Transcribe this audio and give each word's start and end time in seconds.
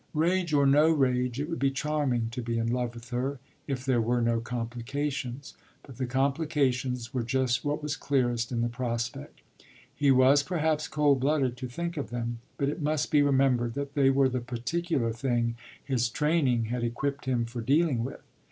Rage 0.15 0.51
or 0.51 0.65
no 0.65 0.89
rage 0.91 1.39
it 1.39 1.47
would 1.47 1.59
be 1.59 1.69
charming 1.69 2.29
to 2.31 2.41
be 2.41 2.57
in 2.57 2.71
love 2.73 2.95
with 2.95 3.09
her 3.11 3.37
if 3.67 3.85
there 3.85 4.01
were 4.01 4.19
no 4.19 4.39
complications; 4.39 5.53
but 5.83 5.97
the 5.97 6.07
complications 6.07 7.13
were 7.13 7.21
just 7.21 7.63
what 7.63 7.83
was 7.83 7.95
clearest 7.95 8.51
in 8.51 8.61
the 8.61 8.67
prospect. 8.67 9.41
He 9.93 10.09
was 10.09 10.41
perhaps 10.41 10.87
cold 10.87 11.19
blooded 11.19 11.55
to 11.57 11.67
think 11.67 11.97
of 11.97 12.09
them, 12.09 12.39
but 12.57 12.67
it 12.67 12.81
must 12.81 13.11
be 13.11 13.21
remembered 13.21 13.75
that 13.75 13.93
they 13.93 14.09
were 14.09 14.27
the 14.27 14.41
particular 14.41 15.13
thing 15.13 15.55
his 15.83 16.09
training 16.09 16.65
had 16.73 16.83
equipped 16.83 17.25
him 17.25 17.45
for 17.45 17.61
dealing 17.61 18.03
with. 18.03 18.23